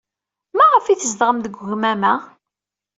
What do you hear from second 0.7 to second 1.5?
ay tzedɣem